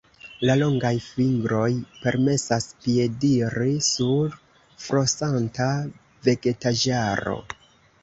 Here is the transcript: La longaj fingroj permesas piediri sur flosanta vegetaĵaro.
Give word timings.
La 0.49 0.53
longaj 0.59 0.91
fingroj 1.07 1.67
permesas 2.05 2.67
piediri 2.87 3.77
sur 3.91 4.35
flosanta 4.89 5.73
vegetaĵaro. 6.31 7.43